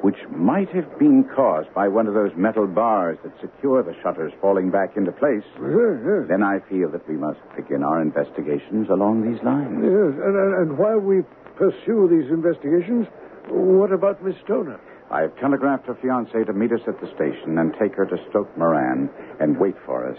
[0.05, 4.33] which might have been caused by one of those metal bars that secure the shutters
[4.41, 6.29] falling back into place, Yes, yes.
[6.29, 9.81] then I feel that we must begin our investigations along these lines.
[9.81, 11.23] Yes, and, and, and while we
[11.57, 13.07] pursue these investigations,
[13.49, 14.79] what about Miss Stoner?
[15.11, 18.17] I have telegraphed her fiancé to meet us at the station and take her to
[18.29, 19.09] Stoke Moran
[19.41, 20.19] and wait for us.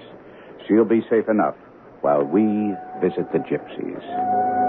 [0.67, 1.55] She'll be safe enough
[2.01, 4.64] while we visit the gypsies.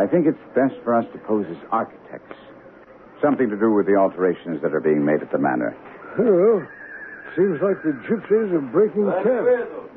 [0.00, 2.40] I think it's best for us to pose as architects.
[3.20, 5.76] Something to do with the alterations that are being made at the manor.
[6.16, 6.64] Well,
[7.36, 9.44] seems like the gypsies are breaking camp.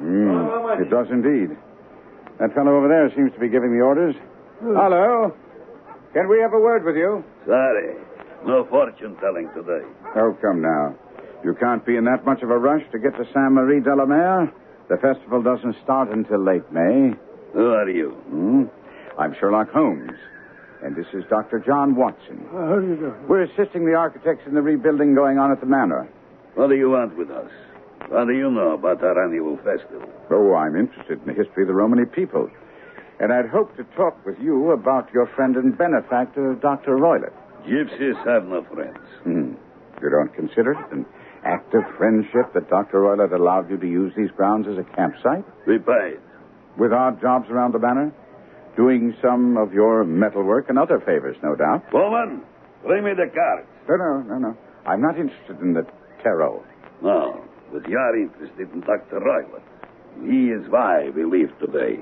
[0.03, 1.55] Mm, it does indeed.
[2.37, 4.15] That fellow over there seems to be giving the orders.
[4.59, 5.31] Hello.
[6.11, 7.23] Can we have a word with you?
[7.47, 7.95] Sorry.
[8.45, 9.87] No fortune telling today.
[10.19, 10.95] Oh, come now.
[11.45, 14.51] You can't be in that much of a rush to get to Saintes-Maries-de-la-Mer.
[14.89, 17.15] The festival doesn't start until late May.
[17.53, 18.11] Who are you?
[18.27, 18.63] Hmm?
[19.17, 20.11] I'm Sherlock Holmes.
[20.81, 21.59] And this is Dr.
[21.59, 22.45] John Watson.
[22.51, 23.13] Uh, how do you do?
[23.27, 26.09] We're assisting the architects in the rebuilding going on at the manor.
[26.55, 27.49] What do you want with us?
[28.09, 30.09] What do you know about our annual festival?
[30.29, 32.49] Oh, I'm interested in the history of the Romany people.
[33.19, 36.97] And I'd hope to talk with you about your friend and benefactor, Dr.
[36.97, 37.31] Roylott.
[37.65, 38.99] Gypsies have no friends.
[39.23, 39.53] Hmm.
[40.01, 41.05] You don't consider it an
[41.45, 42.99] act of friendship that Dr.
[42.99, 45.45] Roylott allowed you to use these grounds as a campsite?
[45.65, 46.19] We paid.
[46.77, 48.11] With odd jobs around the manor?
[48.75, 51.83] Doing some of your metalwork and other favors, no doubt.
[51.93, 52.41] Woman,
[52.85, 53.67] bring me the cards.
[53.87, 54.57] No, no, no, no.
[54.85, 55.85] I'm not interested in the
[56.23, 56.63] tarot.
[57.03, 59.19] No, but you're interested in Dr.
[59.19, 59.61] Roylott.
[60.25, 61.99] He is why we leave today.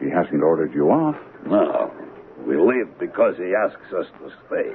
[0.00, 1.16] He hasn't ordered you off.
[1.46, 1.92] No,
[2.46, 4.72] we leave because he asks us to stay.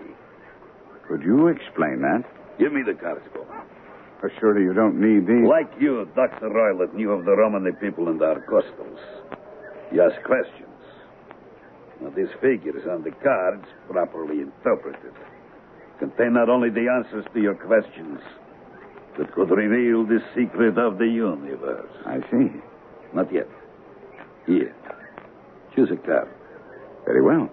[1.08, 2.24] Could you explain that?
[2.60, 3.22] Give me the cards.
[4.24, 5.48] Oh, surely you don't need these.
[5.48, 6.50] Like you, Dr.
[6.50, 9.00] Roylott knew of the Romany people and our customs.
[9.92, 10.70] He asked questions.
[12.02, 15.14] Now, these figures on the cards, properly interpreted,
[16.00, 18.20] contain not only the answers to your questions,
[19.18, 21.90] but could reveal the secret of the universe.
[22.06, 22.52] I see.
[23.14, 23.48] Not yet.
[24.46, 24.76] Here.
[25.76, 26.28] Choose a card.
[27.06, 27.50] Very well.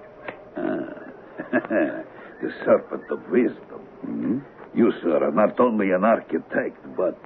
[0.56, 1.02] Ah.
[2.42, 3.80] the serpent of wisdom.
[4.02, 4.38] hmm
[4.74, 7.16] You, sir, are not only an architect, but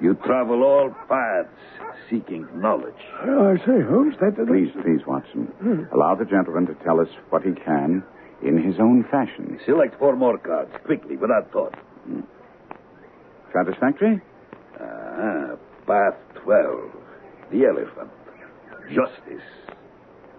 [0.00, 3.00] you travel all paths seeking knowledge.
[3.24, 4.36] Oh, I say, Holmes, that...
[4.36, 5.48] that Please, please, Watson.
[5.92, 8.04] Allow the gentleman to tell us what he can
[8.42, 9.58] in his own fashion.
[9.64, 11.74] Select four more cards, quickly, without thought.
[13.52, 14.20] Satisfactory?
[14.80, 16.90] Ah, path 12.
[17.50, 18.10] The elephant.
[18.88, 19.46] Justice.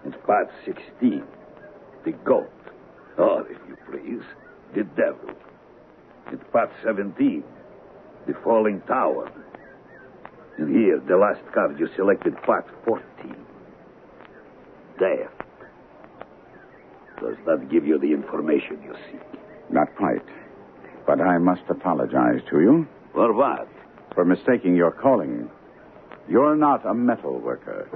[0.04, 1.24] And path 16.
[2.04, 2.50] The goat.
[3.18, 4.22] Or, if you please,
[4.74, 5.34] the devil.
[6.26, 7.42] And path 17.
[8.26, 9.30] The falling tower.
[10.58, 13.02] And here, the last card you selected, part 14.
[14.98, 15.30] Death.
[17.20, 19.20] Does that give you the information you seek?
[19.70, 20.22] Not quite.
[21.06, 23.68] But I must apologize to you For what?
[24.14, 25.50] for mistaking your calling.
[26.28, 27.88] You're not a metal worker.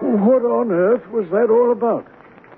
[0.00, 2.06] What on earth was that all about?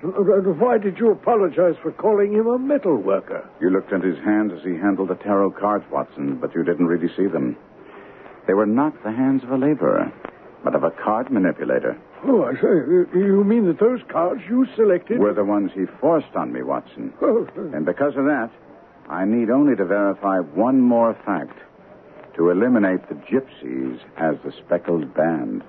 [0.03, 3.47] Why did you apologize for calling him a metal worker?
[3.61, 6.87] You looked at his hands as he handled the tarot cards, Watson, but you didn't
[6.87, 7.55] really see them.
[8.45, 10.11] They were not the hands of a laborer,
[10.61, 11.97] but of a card manipulator.
[12.25, 15.19] Oh, I say, you mean that those cards you selected...
[15.19, 17.13] Were the ones he forced on me, Watson.
[17.21, 18.49] Oh, And because of that,
[19.09, 21.57] I need only to verify one more fact
[22.35, 25.63] to eliminate the gypsies as the speckled band.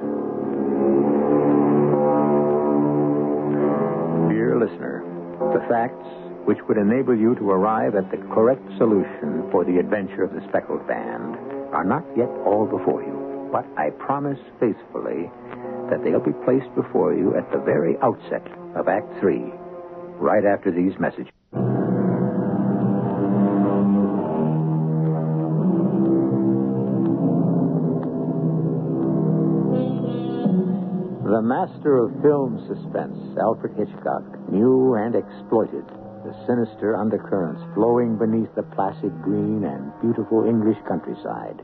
[4.64, 5.04] Listener,
[5.52, 6.08] the facts
[6.44, 10.40] which would enable you to arrive at the correct solution for the adventure of the
[10.48, 11.36] speckled band
[11.72, 13.48] are not yet all before you.
[13.52, 15.30] But I promise faithfully
[15.90, 19.52] that they'll be placed before you at the very outset of Act Three,
[20.16, 21.32] right after these messages.
[31.34, 35.82] The master of film suspense, Alfred Hitchcock, knew and exploited
[36.22, 41.60] the sinister undercurrents flowing beneath the placid green and beautiful English countryside.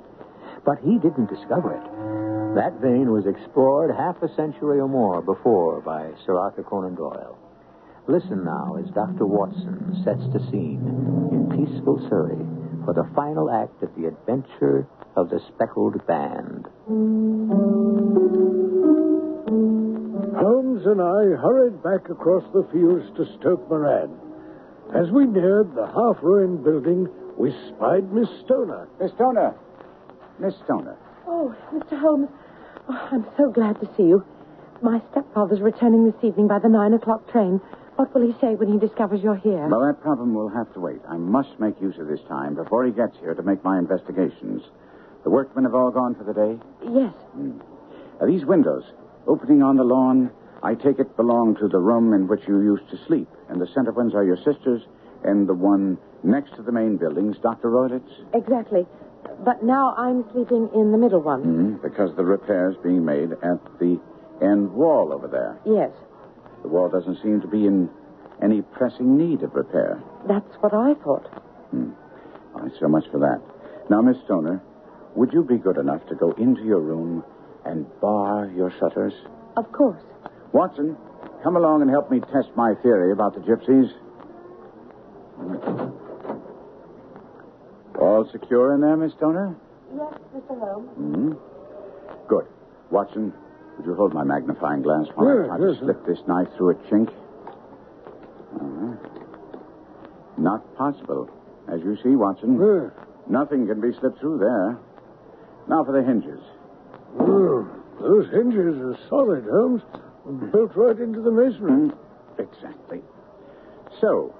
[0.66, 1.86] But he didn't discover it.
[2.58, 7.38] That vein was explored half a century or more before by Sir Arthur Conan Doyle.
[8.08, 9.24] Listen now as Dr.
[9.24, 10.82] Watson sets the scene
[11.30, 12.42] in peaceful Surrey
[12.84, 16.66] for the final act of the adventure of the speckled band.
[20.80, 24.10] Holmes and I hurried back across the fields to Stoke Moran.
[24.94, 28.88] As we neared the half-ruined building, we spied Miss Stoner.
[28.98, 29.54] Miss Stoner.
[30.38, 30.96] Miss Stoner.
[31.26, 32.00] Oh, Mr.
[32.00, 32.28] Holmes.
[32.88, 34.24] Oh, I'm so glad to see you.
[34.80, 37.60] My stepfather's returning this evening by the nine o'clock train.
[37.96, 39.68] What will he say when he discovers you're here?
[39.68, 41.00] Well, that problem will have to wait.
[41.06, 44.62] I must make use of this time before he gets here to make my investigations.
[45.24, 46.58] The workmen have all gone for the day?
[46.82, 47.12] Yes.
[47.32, 47.60] Hmm.
[48.20, 48.84] Are these windows
[49.26, 50.30] opening on the lawn?
[50.62, 53.66] I take it belong to the room in which you used to sleep, and the
[53.74, 54.82] center ones are your sister's,
[55.24, 57.70] and the one next to the main building's Dr.
[57.70, 58.12] Roylott's?
[58.34, 58.86] Exactly.
[59.44, 61.42] But now I'm sleeping in the middle one.
[61.42, 63.98] Mm, because the repairs being made at the
[64.42, 65.58] end wall over there.
[65.66, 65.90] Yes,
[66.62, 67.88] The wall doesn't seem to be in
[68.42, 70.02] any pressing need of repair.
[70.28, 71.26] that's what I thought.
[71.72, 73.40] All right, so much for that.
[73.90, 74.60] Now, Miss Stoner,
[75.14, 77.24] would you be good enough to go into your room
[77.64, 79.12] and bar your shutters?
[79.56, 80.00] Of course.
[80.52, 80.96] Watson,
[81.42, 83.90] come along and help me test my theory about the gypsies.
[88.00, 89.54] All secure in there, Miss Stoner?
[89.94, 90.58] Yes, Mr.
[90.58, 90.88] Holmes.
[90.96, 91.32] hmm
[92.28, 92.46] Good.
[92.90, 93.32] Watson,
[93.76, 96.48] would you hold my magnifying glass while I Yes, try yes, to slip this knife
[96.56, 97.08] through a chink?
[98.54, 98.96] Uh-huh.
[100.38, 101.28] Not possible.
[101.68, 102.90] As you see, Watson, Yeah.
[103.28, 104.78] nothing can be slipped through there.
[105.68, 106.40] Now for the hinges.
[107.18, 107.66] Oh,
[108.00, 109.82] those hinges are solid, Holmes.
[110.52, 111.90] Built right into the masonry.
[111.90, 111.96] Mm,
[112.38, 113.00] exactly.
[114.00, 114.34] So,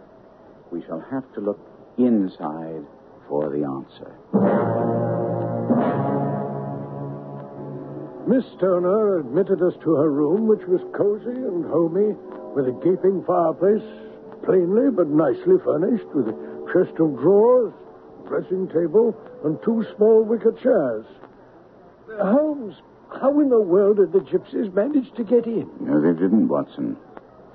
[0.71, 1.59] we shall have to look
[1.99, 2.85] inside
[3.29, 4.17] for the answer.
[8.27, 12.15] Miss Stoner admitted us to her room, which was cozy and homey,
[12.55, 13.83] with a gaping fireplace,
[14.45, 16.37] plainly but nicely furnished, with a
[16.73, 17.73] chest of drawers,
[18.29, 21.07] dressing table, and two small wicker chairs.
[22.21, 22.77] Holmes,
[23.13, 25.69] how in the world did the gypsies manage to get in?
[25.81, 26.97] No, they didn't, Watson.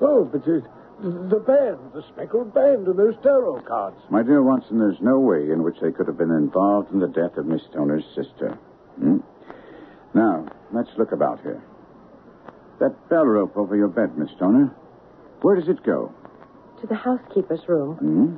[0.01, 0.61] Oh, but the,
[1.01, 3.97] the band, the speckled band, and those tarot cards.
[4.09, 7.07] My dear Watson, there's no way in which they could have been involved in the
[7.07, 8.57] death of Miss Stoner's sister.
[8.99, 9.17] Hmm?
[10.13, 11.61] Now, let's look about here.
[12.79, 14.75] That bell rope over your bed, Miss Stoner,
[15.41, 16.13] where does it go?
[16.81, 17.95] To the housekeeper's room.
[17.95, 18.35] Hmm?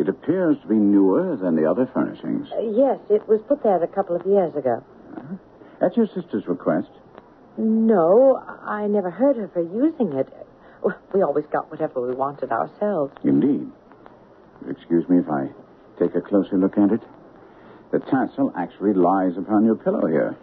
[0.00, 2.48] It appears to be newer than the other furnishings.
[2.56, 4.82] Uh, yes, it was put there a couple of years ago.
[5.80, 6.90] At your sister's request,
[7.56, 10.28] No, I never heard of her using it.
[11.14, 13.12] We always got whatever we wanted ourselves.
[13.24, 13.68] Indeed.
[14.68, 15.48] Excuse me if I
[15.98, 17.00] take a closer look at it.
[17.92, 20.36] The tassel actually lies upon your pillow here.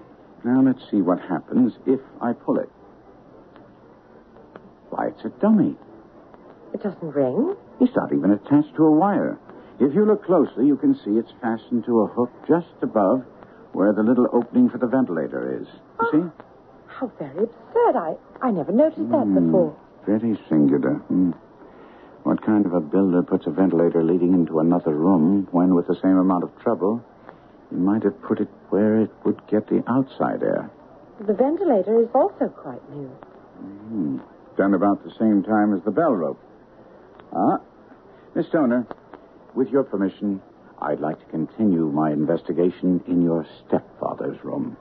[0.44, 2.70] Now let's see what happens if I pull it.
[4.90, 5.76] Why, it's a dummy.
[6.74, 7.56] It doesn't ring.
[7.80, 9.40] It's not even attached to a wire.
[9.80, 13.24] If you look closely, you can see it's fastened to a hook just above
[13.78, 15.68] where the little opening for the ventilator is.
[16.02, 16.26] You see?
[16.88, 17.94] How very absurd.
[17.96, 19.78] I, I never noticed that Hmm, before.
[20.08, 20.96] Very singular.
[21.14, 21.32] Hmm.
[22.24, 25.96] What kind of a builder puts a ventilator leading into another room when, with the
[26.02, 27.04] same amount of trouble,
[27.70, 30.72] he might have put it where it would get the outside air?
[31.20, 33.08] The ventilator is also quite new.
[33.62, 34.18] Hmm.
[34.58, 36.40] Done about the same time as the bell rope.
[37.32, 37.58] Ah.
[38.34, 38.88] Miss Stoner,
[39.54, 40.42] with your permission,
[40.80, 44.78] I'd like to continue my investigation in your stepfather's room.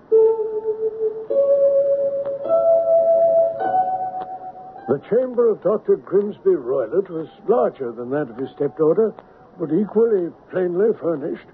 [4.88, 5.96] The chamber of Dr.
[5.96, 9.14] Grimesby Roylott was larger than that of his stepdaughter,
[9.58, 11.46] but equally plainly furnished.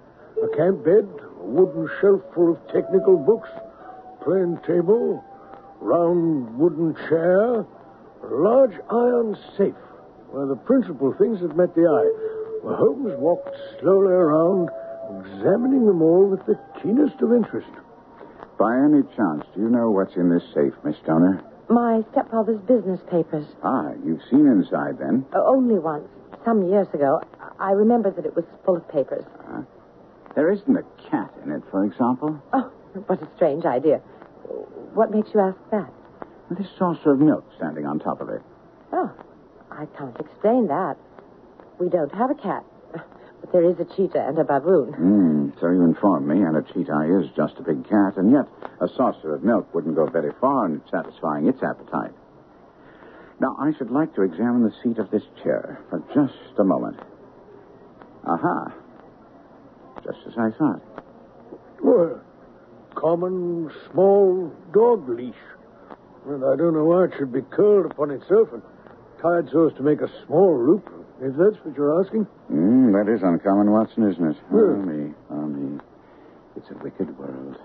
[0.43, 1.09] A camp bed,
[1.41, 3.49] a wooden shelf full of technical books,
[4.25, 5.25] plain table,
[5.81, 7.67] round wooden chair, a
[8.27, 9.75] large iron safe,
[10.31, 12.32] where the principal things had met the eye.
[12.63, 14.71] Well, Holmes walked slowly around,
[15.21, 17.71] examining them all with the keenest of interest.
[18.59, 21.43] By any chance, do you know what's in this safe, Miss Stoner?
[21.69, 23.47] My stepfather's business papers.
[23.65, 25.25] Ah, you've seen inside then.
[25.35, 26.07] Uh, only once,
[26.45, 27.21] some years ago.
[27.41, 29.25] I I remember that it was full of papers.
[30.35, 32.41] There isn't a cat in it, for example.
[32.53, 32.71] Oh,
[33.07, 33.99] what a strange idea.
[34.95, 35.93] What makes you ask that?
[36.51, 38.43] This saucer of milk standing on top of it.
[38.93, 39.11] Oh,
[39.71, 40.97] I can't explain that.
[41.83, 44.93] We don't have a cat, but there is a cheetah and a baboon.
[44.93, 48.47] Hmm, so you informed me, and a cheetah is just a big cat, and yet
[48.81, 52.13] a saucer of milk wouldn't go very far in satisfying its appetite.
[53.41, 57.01] Now, I should like to examine the seat of this chair for just a moment.
[58.29, 58.73] Aha.
[60.05, 60.83] Just as I thought.
[61.83, 62.21] Well,
[62.95, 65.35] common small dog leash.
[66.29, 68.63] And I don't know why it should be curled upon itself and
[69.21, 72.25] tied so as to make a small loop, if that's what you're asking.
[72.49, 74.37] Hmm, that is uncommon, Watson, isn't it?
[74.53, 75.79] Oh, me, oh, me.
[76.57, 77.57] It's a wicked world.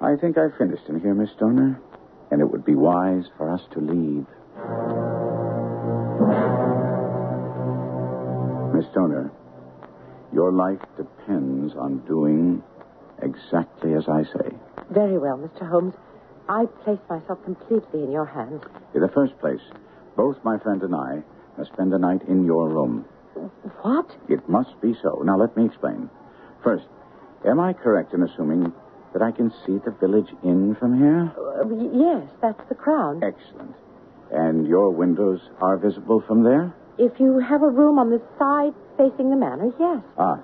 [0.00, 1.80] I think I've finished in here, Miss Stoner,
[2.30, 4.26] and it would be wise for us to leave.
[8.72, 9.32] Miss Stoner,
[10.32, 12.62] your life depends on doing
[13.20, 14.54] exactly as I say.
[14.90, 15.68] Very well, Mr.
[15.68, 15.94] Holmes.
[16.48, 18.62] I place myself completely in your hands.
[18.94, 19.60] In the first place,
[20.16, 21.22] both my friend and I
[21.58, 23.04] must spend the night in your room.
[23.82, 24.06] What?
[24.28, 25.22] It must be so.
[25.24, 26.08] Now, let me explain.
[26.62, 26.86] First,
[27.44, 28.72] am I correct in assuming
[29.12, 31.32] that I can see the village inn from here?
[31.36, 33.22] Uh, yes, that's the crown.
[33.22, 33.74] Excellent.
[34.30, 36.72] And your windows are visible from there?
[36.98, 40.02] If you have a room on the side facing the manor, yes.
[40.18, 40.40] Ah,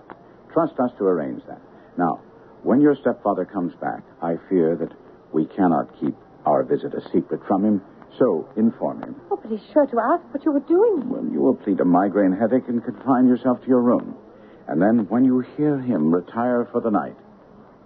[0.53, 1.61] trust us to arrange that.
[1.99, 2.21] Now,
[2.62, 4.93] when your stepfather comes back, I fear that
[5.33, 6.15] we cannot keep
[6.47, 7.83] our visit a secret from him,
[8.19, 9.17] so inform him.
[9.31, 11.09] Oh, but he's sure to ask what you were doing.
[11.09, 14.17] Well, you will plead a migraine headache and confine yourself to your room.
[14.69, 17.17] And then, when you hear him retire for the night,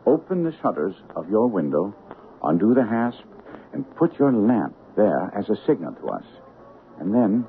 [0.07, 1.95] open the shutters of your window,
[2.43, 3.25] undo the hasp,
[3.73, 6.25] and put your lamp there as a signal to us.
[7.01, 7.47] And then,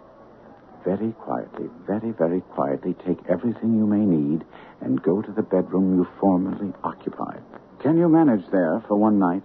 [0.84, 4.46] very quietly, very, very quietly, take everything you may need
[4.82, 7.44] and go to the bedroom you formerly occupied.
[7.82, 9.44] Can you manage there for one night?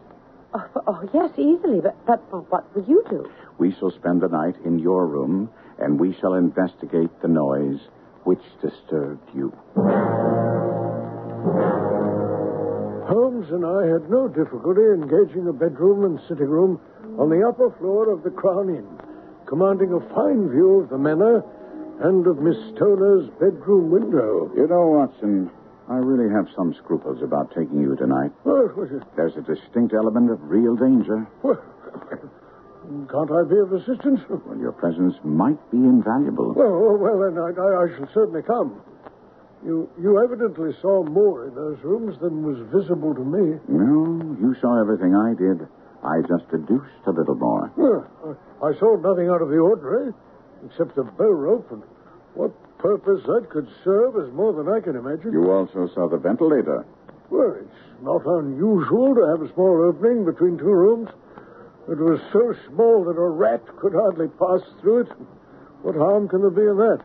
[0.54, 1.80] Oh, oh, yes, easily.
[1.80, 3.28] But, but what will you do?
[3.58, 7.80] We shall spend the night in your room, and we shall investigate the noise
[8.22, 9.52] which disturbed you.
[13.08, 16.80] Holmes and I had no difficulty engaging a bedroom and sitting room
[17.18, 18.88] on the upper floor of the Crown Inn,
[19.46, 21.42] commanding a fine view of the manor
[22.00, 24.50] and of Miss Stoner's bedroom window.
[24.56, 25.50] You know, Watson,
[25.88, 28.32] I really have some scruples about taking you tonight.
[28.44, 31.26] Well, what is- There's a distinct element of real danger.
[31.42, 31.60] well,
[33.08, 34.20] can't I be of assistance?
[34.28, 36.52] Well, your presence might be invaluable.
[36.54, 38.80] Well, oh, well, then I, I, I shall certainly come.
[39.64, 43.58] You, you evidently saw more in those rooms than was visible to me.
[43.68, 45.66] No, you saw everything I did.
[46.04, 47.72] I just deduced a little more.
[47.76, 50.12] Well, I, I saw nothing out of the ordinary,
[50.66, 51.82] except the bow rope, and
[52.34, 52.52] what
[52.84, 55.32] purpose that could serve is more than I can imagine.
[55.32, 56.84] You also saw the ventilator.
[57.30, 61.08] Well, it's not unusual to have a small opening between two rooms.
[61.88, 65.08] It was so small that a rat could hardly pass through it.
[65.80, 67.00] What harm can there be in that?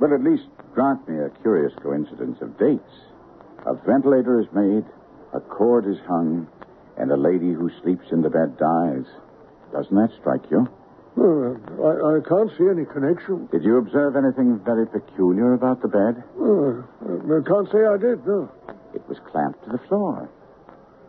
[0.00, 2.90] But at least grant me a curious coincidence of dates.
[3.66, 4.82] A ventilator is made,
[5.32, 6.48] a cord is hung,
[6.98, 9.06] and a lady who sleeps in the bed dies.
[9.70, 10.66] Doesn't that strike you?
[11.16, 13.46] Well, I, I can't see any connection.
[13.52, 16.22] Did you observe anything very peculiar about the bed?
[16.38, 16.82] Uh,
[17.36, 18.50] I can't say I did, no.
[18.94, 20.28] It was clamped to the floor.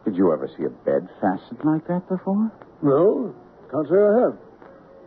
[0.05, 2.51] Did you ever see a bed fastened like that before?
[2.81, 3.35] No,
[3.69, 4.37] can't say I have.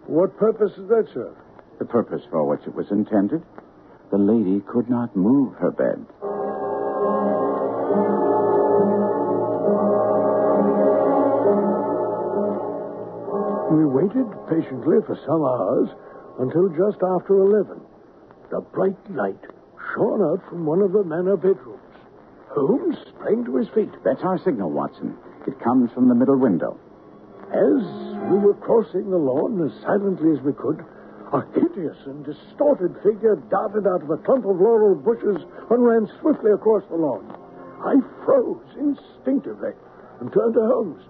[0.07, 1.37] What purpose does that serve?
[1.79, 3.43] The purpose for which it was intended?
[4.11, 6.07] The lady could not move her bed.
[13.75, 15.91] We waited patiently for some hours
[16.39, 17.83] until just after 11.
[18.51, 19.43] The bright light
[19.97, 21.83] shone out from one of the manor bedrooms.
[22.55, 23.91] Holmes sprang to his feet.
[24.05, 25.19] That's our signal, Watson.
[25.49, 26.79] It comes from the middle window.
[27.51, 27.83] As
[28.31, 30.79] we were crossing the lawn as silently as we could,
[31.35, 36.07] a hideous and distorted figure darted out of a clump of laurel bushes and ran
[36.21, 37.27] swiftly across the lawn.
[37.83, 39.75] I froze instinctively
[40.21, 41.03] and turned to Holmes.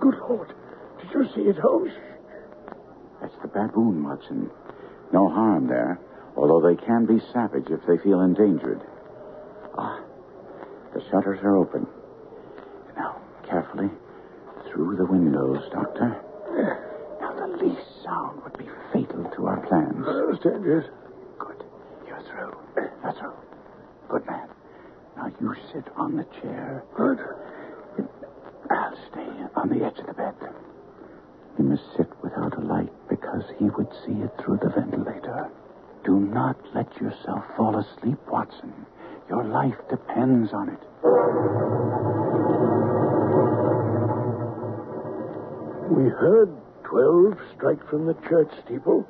[0.00, 0.54] Good Lord,
[0.96, 1.92] did you see it, Holmes?
[3.20, 4.50] That's the baboon, Watson.
[5.12, 5.98] No harm there,
[6.36, 8.80] although they can be savage if they feel endangered.
[9.78, 10.00] Ah,
[10.94, 11.86] the shutters are open.
[12.96, 13.90] Now, carefully,
[14.70, 16.22] through the windows, Doctor.
[17.20, 20.04] Now, the least sound would be fatal to our plans.
[20.06, 20.84] I understand, yes.
[21.38, 21.64] Good.
[22.06, 22.56] You're through.
[22.76, 23.34] You're through.
[24.08, 24.48] Good man.
[25.16, 26.84] Now, you sit on the chair.
[26.96, 27.18] Good.
[28.70, 30.34] I'll stay on the edge of the bed.
[31.58, 35.48] You must sit without a light because he would see it through the ventilator.
[36.04, 38.74] Do not let yourself fall asleep, Watson.
[39.28, 40.80] Your life depends on it.
[45.90, 46.50] We heard
[46.84, 49.08] twelve strike from the church steeple,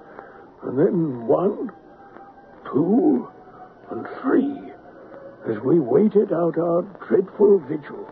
[0.62, 1.72] and then one,
[2.72, 3.28] two,
[3.90, 4.72] and three,
[5.48, 8.08] as we waited out our dreadful vigil.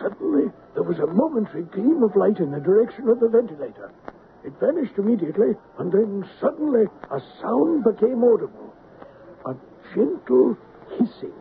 [0.00, 3.90] Suddenly, there was a momentary gleam of light in the direction of the ventilator.
[4.44, 8.74] It vanished immediately, and then suddenly a sound became audible.
[9.46, 9.54] A
[9.94, 10.56] gentle
[10.90, 11.34] hissing,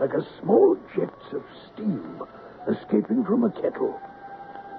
[0.00, 1.42] like a small jets of
[1.72, 2.22] steam
[2.68, 3.98] escaping from a kettle.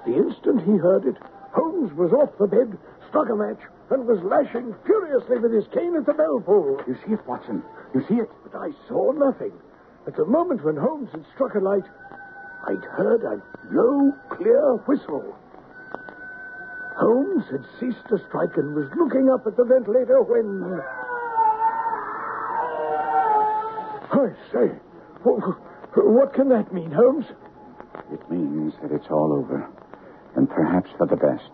[0.06, 1.16] The instant he heard it,
[1.52, 3.60] Holmes was off the bed, struck a match,
[3.90, 6.80] and was lashing furiously with his cane at the bell pull.
[6.86, 7.62] You see it, Watson?
[7.94, 8.30] You see it?
[8.44, 9.52] But I saw nothing.
[10.06, 11.84] At the moment when Holmes had struck a light,
[12.66, 13.40] I'd heard a
[13.70, 15.36] low, clear whistle.
[16.96, 20.62] Holmes had ceased to strike and was looking up at the ventilator when.
[20.64, 20.82] Uh,
[24.10, 24.72] I say,
[25.22, 27.26] what can that mean, Holmes?
[28.12, 29.68] It means that it's all over.
[30.34, 31.50] And perhaps for the best.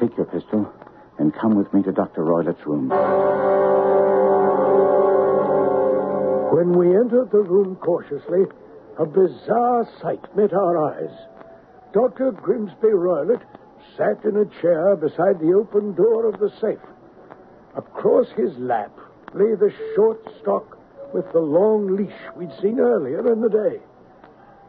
[0.00, 0.72] Take your pistol
[1.18, 2.24] and come with me to Dr.
[2.24, 2.88] Roylott's room.
[6.52, 8.46] When we entered the room cautiously,
[8.98, 11.14] a bizarre sight met our eyes.
[11.92, 12.32] Dr.
[12.32, 13.42] Grimesby Roylott
[13.96, 16.78] sat in a chair beside the open door of the safe.
[17.76, 18.90] Across his lap
[19.34, 20.78] lay the short stock
[21.14, 23.80] with the long leash we'd seen earlier in the day.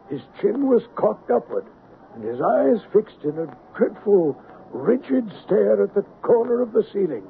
[0.09, 1.65] His chin was cocked upward,
[2.15, 7.27] and his eyes fixed in a dreadful, rigid stare at the corner of the ceiling.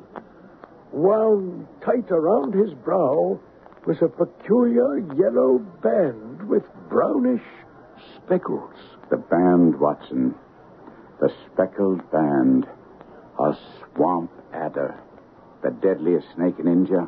[0.92, 3.40] Wound tight around his brow
[3.86, 7.44] was a peculiar yellow band with brownish
[8.16, 8.74] speckles.
[9.10, 10.36] The band, Watson.
[11.20, 12.68] The speckled band.
[13.40, 13.58] A
[13.96, 15.00] swamp adder.
[15.64, 17.08] The deadliest snake in India.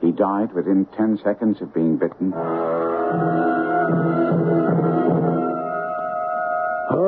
[0.00, 2.32] He died within ten seconds of being bitten.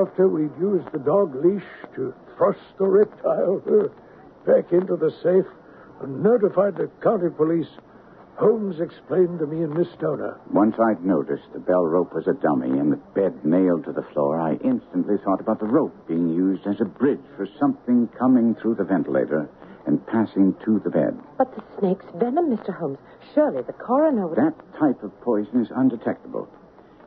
[0.03, 1.63] After we'd used the dog leash
[1.95, 3.63] to thrust the reptile
[4.47, 5.47] back into the safe
[6.03, 7.69] and notified the county police,
[8.43, 10.37] Holmes explained to me and Miss Stoner.
[10.51, 14.03] Once I'd noticed the bell rope was a dummy and the bed nailed to the
[14.13, 18.57] floor, I instantly thought about the rope being used as a bridge for something coming
[18.57, 19.49] through the ventilator
[19.87, 21.17] and passing to the bed.
[21.39, 22.77] But the snake's venom, Mr.
[22.77, 22.99] Holmes.
[23.33, 24.37] Surely the coroner would.
[24.37, 26.49] That type of poison is undetectable,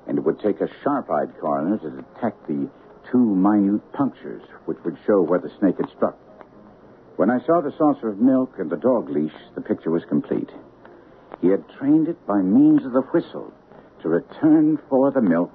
[0.07, 2.69] and it would take a sharp eyed coroner to detect the
[3.11, 6.17] two minute punctures, which would show where the snake had struck.
[7.17, 10.49] When I saw the saucer of milk and the dog leash, the picture was complete.
[11.41, 13.51] He had trained it by means of the whistle
[14.01, 15.51] to return for the milk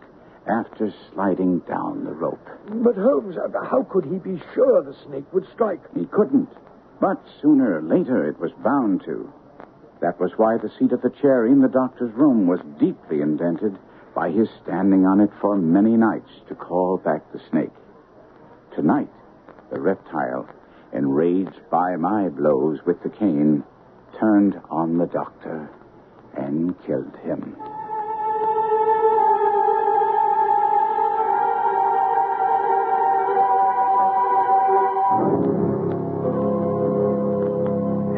[0.46, 2.46] after sliding down the rope.
[2.68, 5.80] But Holmes, how could he be sure the snake would strike?
[5.94, 6.48] He couldn't,
[7.00, 9.32] but sooner or later it was bound to.
[10.00, 13.78] That was why the seat of the chair in the doctor's room was deeply indented
[14.14, 17.72] by his standing on it for many nights to call back the snake.
[18.74, 19.10] Tonight,
[19.70, 20.48] the reptile,
[20.92, 23.62] enraged by my blows with the cane,
[24.18, 25.70] turned on the doctor
[26.36, 27.56] and killed him.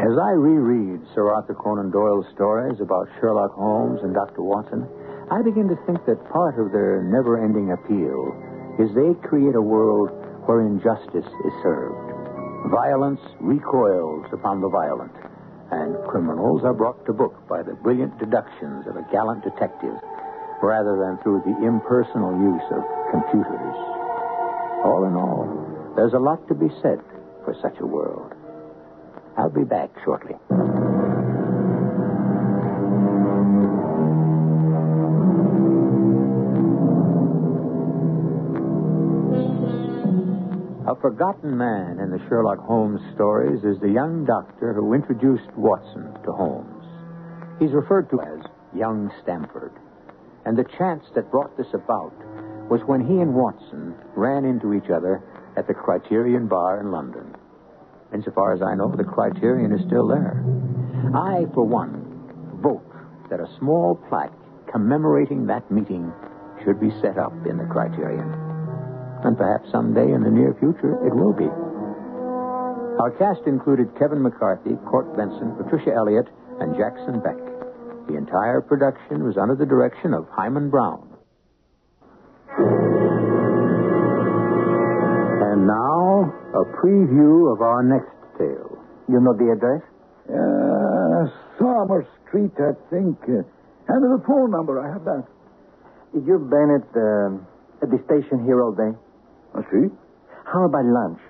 [0.02, 4.42] As I reread Sir Arthur Conan Doyle's stories about Sherlock Holmes and Dr.
[4.42, 4.86] Watson,
[5.30, 8.34] I begin to think that part of their never ending appeal
[8.78, 10.10] is they create a world
[10.44, 12.12] where injustice is served.
[12.70, 15.12] Violence recoils upon the violent,
[15.72, 19.96] and criminals are brought to book by the brilliant deductions of a gallant detective
[20.62, 23.76] rather than through the impersonal use of computers.
[24.84, 27.00] All in all, there's a lot to be said
[27.44, 28.32] for such a world.
[29.36, 30.36] I'll be back shortly.
[41.02, 46.30] Forgotten man in the Sherlock Holmes stories is the young doctor who introduced Watson to
[46.30, 46.86] Holmes.
[47.58, 49.72] He's referred to as young Stamford.
[50.46, 52.14] And the chance that brought this about
[52.70, 55.20] was when he and Watson ran into each other
[55.56, 57.34] at the Criterion Bar in London.
[58.14, 60.38] Insofar as I know, the Criterion is still there.
[61.14, 62.86] I, for one, vote
[63.28, 64.32] that a small plaque
[64.70, 66.12] commemorating that meeting
[66.64, 68.41] should be set up in the Criterion.
[69.24, 71.46] And perhaps someday in the near future, it will be.
[72.98, 76.26] Our cast included Kevin McCarthy, Court Benson, Patricia Elliott,
[76.60, 77.38] and Jackson Beck.
[78.06, 81.08] The entire production was under the direction of Himan Brown.
[85.40, 88.76] And now, a preview of our next tale.
[89.08, 89.82] You know the address?
[90.28, 93.18] Uh, Summer Street, I think.
[93.22, 93.46] Uh,
[93.88, 95.26] and the phone number, I have that.
[96.14, 97.46] You've been um,
[97.82, 98.92] at the station here all day.
[99.54, 99.88] I see.
[100.44, 101.20] How about lunch?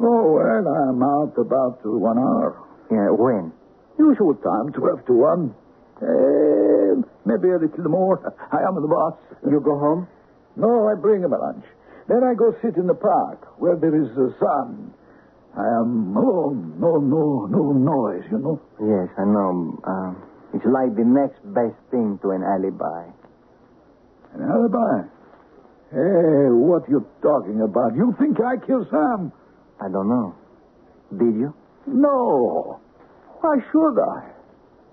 [0.00, 2.56] Oh, well, I'm out about uh, one hour.
[2.90, 3.52] Yeah, when?
[3.98, 5.54] Usual time, 12 to 1.
[6.00, 8.16] Uh, maybe a little more.
[8.52, 9.14] I am the boss.
[9.44, 10.08] You go home?
[10.56, 11.64] No, I bring him a lunch.
[12.08, 14.92] Then I go sit in the park where there is the sun.
[15.56, 16.80] I am alone.
[16.80, 18.60] No, no, no noise, you know.
[18.80, 19.78] Yes, I know.
[19.84, 20.22] Um,
[20.54, 23.04] it's like the next best thing to an alibi.
[24.34, 25.06] An alibi?
[25.90, 27.96] Hey, what you talking about?
[27.96, 29.32] You think I killed Sam?
[29.82, 30.34] I don't know.
[31.10, 31.52] Did you?
[31.86, 32.80] No.
[33.40, 34.30] Why should I?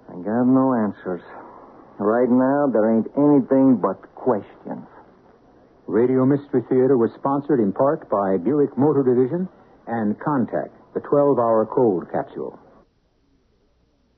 [0.10, 1.22] I got no answers.
[2.00, 4.88] Right now, there ain't anything but questions.
[5.86, 9.48] Radio Mystery Theater was sponsored in part by Buick Motor Division
[9.86, 12.58] and Contact, the 12 hour cold capsule.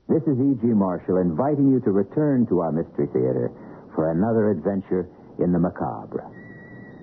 [0.08, 0.64] This is E.G.
[0.64, 3.52] Marshall inviting you to return to our Mystery Theater
[3.94, 5.08] for another adventure
[5.38, 6.24] in the macabre.